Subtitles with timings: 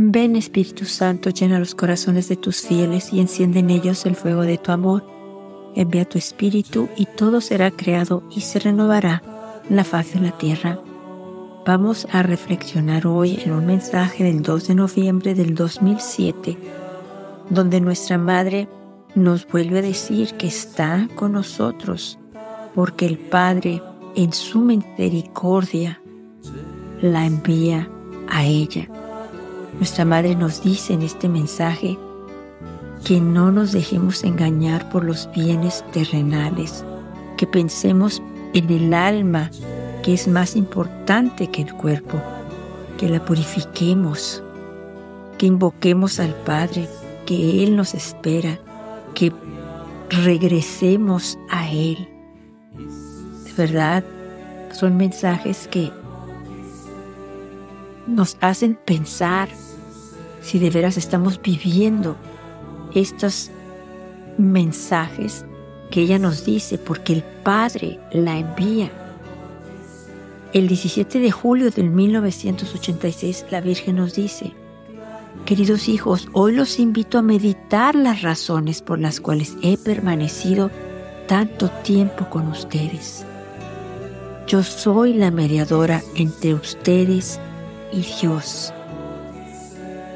[0.00, 4.42] Ven Espíritu Santo, llena los corazones de tus fieles y enciende en ellos el fuego
[4.42, 5.04] de tu amor.
[5.74, 9.24] Envía tu Espíritu y todo será creado y se renovará
[9.68, 10.78] la faz de la tierra.
[11.66, 16.56] Vamos a reflexionar hoy en un mensaje del 2 de noviembre del 2007,
[17.50, 18.68] donde nuestra Madre
[19.16, 22.20] nos vuelve a decir que está con nosotros,
[22.72, 23.82] porque el Padre
[24.14, 26.00] en su misericordia
[27.02, 27.88] la envía
[28.28, 28.88] a ella.
[29.78, 31.96] Nuestra Madre nos dice en este mensaje
[33.04, 36.84] que no nos dejemos engañar por los bienes terrenales,
[37.36, 38.20] que pensemos
[38.54, 39.52] en el alma
[40.02, 42.20] que es más importante que el cuerpo,
[42.98, 44.42] que la purifiquemos,
[45.38, 46.88] que invoquemos al Padre,
[47.24, 48.58] que Él nos espera,
[49.14, 49.32] que
[50.10, 52.08] regresemos a Él.
[53.44, 54.02] De verdad,
[54.72, 55.92] son mensajes que
[58.08, 59.48] nos hacen pensar
[60.48, 62.16] si de veras estamos viviendo
[62.94, 63.50] estos
[64.38, 65.44] mensajes
[65.90, 68.90] que ella nos dice, porque el Padre la envía.
[70.54, 74.54] El 17 de julio del 1986 la Virgen nos dice,
[75.44, 80.70] Queridos hijos, hoy los invito a meditar las razones por las cuales he permanecido
[81.26, 83.26] tanto tiempo con ustedes.
[84.46, 87.38] Yo soy la mediadora entre ustedes
[87.92, 88.72] y Dios.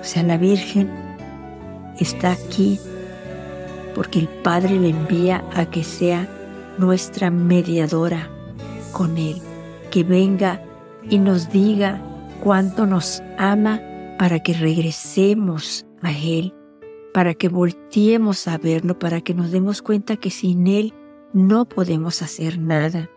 [0.00, 0.90] O sea, la Virgen
[1.98, 2.78] está aquí
[3.94, 6.28] porque el Padre le envía a que sea
[6.78, 8.30] nuestra mediadora
[8.92, 9.36] con Él,
[9.90, 10.62] que venga
[11.08, 12.00] y nos diga
[12.42, 13.80] cuánto nos ama
[14.18, 16.54] para que regresemos a Él,
[17.12, 20.94] para que volteemos a verlo, para que nos demos cuenta que sin Él
[21.32, 23.10] no podemos hacer nada.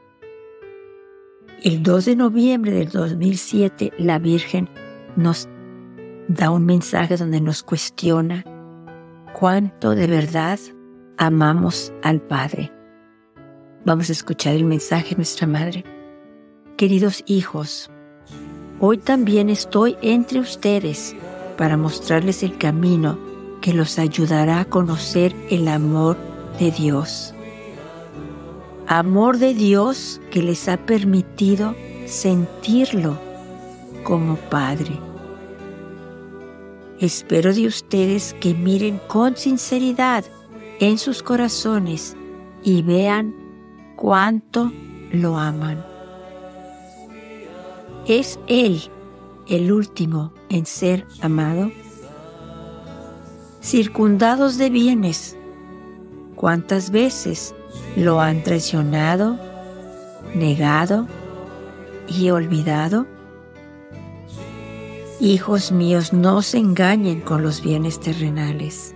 [1.64, 4.68] El 2 de noviembre del 2007, la Virgen
[5.16, 5.48] nos
[6.28, 8.44] da un mensaje donde nos cuestiona
[9.38, 10.60] cuánto de verdad
[11.18, 12.72] amamos al Padre.
[13.86, 15.84] Vamos a escuchar el mensaje de nuestra Madre.
[16.78, 17.90] Queridos hijos,
[18.80, 21.16] hoy también estoy entre ustedes
[21.58, 23.18] para mostrarles el camino
[23.62, 26.18] que los ayudará a conocer el amor
[26.60, 27.34] de Dios
[28.88, 31.76] amor de Dios que les ha permitido
[32.06, 33.18] sentirlo
[34.04, 35.00] como Padre.
[37.04, 40.24] Espero de ustedes que miren con sinceridad
[40.80, 42.16] en sus corazones
[42.64, 43.36] y vean
[43.98, 44.72] cuánto
[45.12, 45.86] lo aman.
[48.08, 48.82] ¿Es Él
[49.50, 51.74] el último en ser amado?
[53.60, 55.36] Circundados de bienes,
[56.38, 57.54] ¿cuántas veces
[57.98, 59.38] lo han traicionado,
[60.36, 61.06] negado
[62.08, 63.13] y olvidado?
[65.24, 68.94] Hijos míos, no se engañen con los bienes terrenales.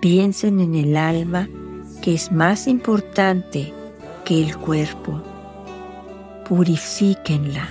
[0.00, 1.48] Piensen en el alma
[2.02, 3.72] que es más importante
[4.24, 5.22] que el cuerpo.
[6.48, 7.68] Purifíquenla.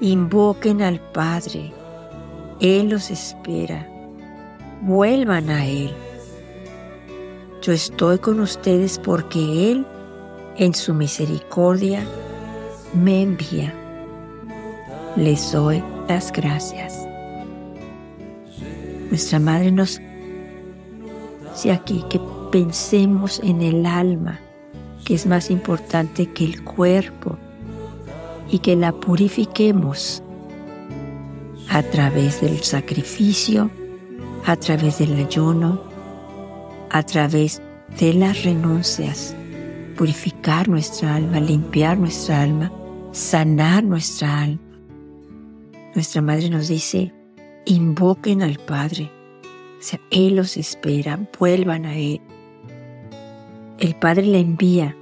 [0.00, 1.72] Invoquen al Padre.
[2.60, 3.88] Él los espera.
[4.82, 5.94] Vuelvan a Él
[7.62, 9.84] yo estoy con ustedes porque Él,
[10.56, 12.06] en su misericordia,
[12.94, 13.74] me envía.
[15.14, 15.82] Les doy
[16.32, 17.06] gracias.
[19.08, 20.00] Nuestra Madre nos
[21.52, 24.40] dice aquí que pensemos en el alma,
[25.04, 27.38] que es más importante que el cuerpo,
[28.50, 30.22] y que la purifiquemos
[31.68, 33.70] a través del sacrificio,
[34.44, 35.80] a través del ayuno,
[36.90, 37.62] a través
[38.00, 39.36] de las renuncias,
[39.96, 42.72] purificar nuestra alma, limpiar nuestra alma,
[43.12, 44.69] sanar nuestra alma.
[45.94, 47.12] Nuestra Madre nos dice,
[47.64, 49.10] invoquen al Padre,
[49.78, 52.20] o sea, Él los espera, vuelvan a Él.
[53.78, 54.96] El Padre le envía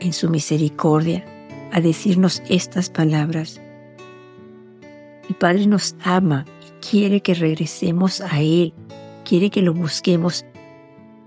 [0.00, 1.24] en su misericordia
[1.72, 3.60] a decirnos estas palabras.
[5.28, 8.74] El Padre nos ama y quiere que regresemos a Él,
[9.24, 10.44] quiere que lo busquemos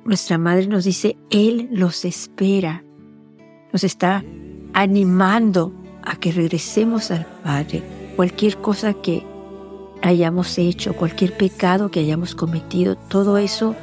[0.05, 2.83] nuestra madre nos dice, Él los espera,
[3.71, 4.23] nos está
[4.73, 5.73] animando
[6.03, 7.81] a que regresemos al Padre.
[8.15, 9.25] Cualquier cosa que
[10.01, 13.75] hayamos hecho, cualquier pecado que hayamos cometido, todo eso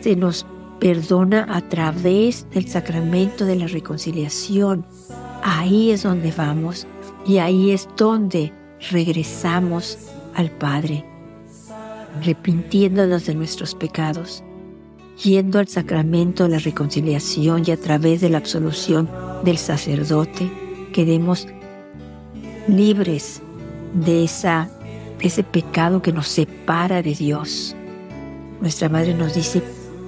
[0.00, 0.46] se nos
[0.78, 4.84] perdona a través del sacramento de la reconciliación.
[5.42, 6.86] Ahí es donde vamos
[7.26, 8.52] y ahí es donde
[8.90, 9.98] regresamos
[10.34, 11.04] al Padre,
[12.18, 14.42] arrepintiéndonos de nuestros pecados
[15.22, 19.08] yendo al sacramento de la reconciliación y a través de la absolución
[19.44, 20.50] del sacerdote,
[20.92, 21.46] quedemos
[22.68, 23.42] libres
[23.94, 24.68] de esa
[25.20, 27.76] ese pecado que nos separa de Dios.
[28.60, 29.62] Nuestra Madre nos dice,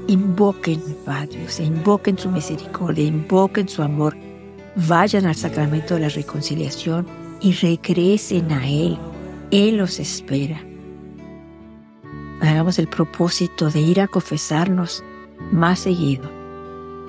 [0.09, 4.17] invoquen, Padre, invoquen su misericordia, invoquen su amor,
[4.75, 7.07] vayan al sacramento de la reconciliación
[7.41, 8.99] y regresen a Él.
[9.51, 10.63] Él los espera.
[12.41, 15.05] Hagamos el propósito de ir a confesarnos
[15.51, 16.31] más seguido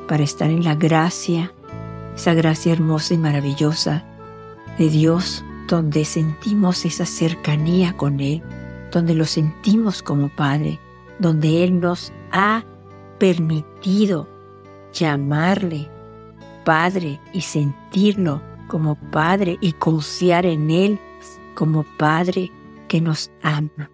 [0.07, 1.51] para estar en la gracia,
[2.16, 4.06] esa gracia hermosa y maravillosa
[4.77, 8.41] de Dios, donde sentimos esa cercanía con Él,
[8.91, 10.79] donde lo sentimos como Padre,
[11.19, 12.63] donde Él nos ha
[13.19, 14.27] permitido
[14.91, 15.89] llamarle
[16.65, 20.99] Padre y sentirlo como Padre y confiar en Él
[21.55, 22.51] como Padre
[22.87, 23.89] que nos ama.